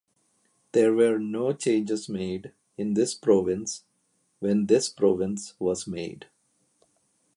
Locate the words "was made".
5.59-6.25